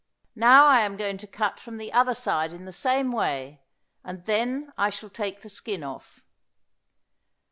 Now 0.33 0.65
I 0.65 0.79
am 0.79 0.97
going 0.97 1.19
to 1.19 1.27
cut 1.27 1.59
from 1.59 1.77
the 1.77 1.93
other 1.93 2.15
side 2.15 2.53
in 2.53 2.65
the 2.65 2.73
same 2.73 3.11
way, 3.11 3.61
and 4.03 4.25
then 4.25 4.73
I 4.75 4.89
shall 4.89 5.11
take 5.11 5.43
the 5.43 5.47
skin 5.49 5.83
off. 5.83 6.25